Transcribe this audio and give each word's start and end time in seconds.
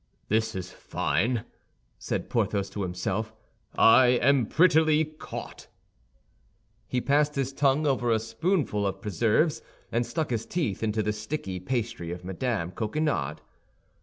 "This 0.29 0.55
is 0.55 0.71
fine!" 0.71 1.45
said 1.99 2.27
Porthos 2.27 2.71
to 2.71 2.81
himself; 2.81 3.35
"I 3.77 4.07
am 4.07 4.47
prettily 4.47 5.05
caught!" 5.05 5.67
He 6.87 6.99
passed 6.99 7.35
his 7.35 7.53
tongue 7.53 7.85
over 7.85 8.09
a 8.09 8.17
spoonful 8.17 8.87
of 8.87 8.99
preserves, 8.99 9.61
and 9.91 10.03
stuck 10.03 10.31
his 10.31 10.47
teeth 10.47 10.81
into 10.81 11.03
the 11.03 11.13
sticky 11.13 11.59
pastry 11.59 12.11
of 12.11 12.25
Mme. 12.25 12.71
Coquenard. 12.73 13.41